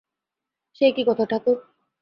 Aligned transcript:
সে 0.75 0.85
কী 0.95 1.03
কথা 1.07 1.25
ঠাকুর! 1.25 1.57